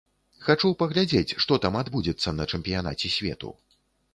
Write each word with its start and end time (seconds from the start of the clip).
Хачу 0.45 0.71
паглядзець, 0.79 1.35
што 1.45 1.59
там 1.65 1.77
адбудзецца 1.81 2.35
на 2.39 2.49
чэмпіянаце 2.55 3.13
свету. 3.19 3.57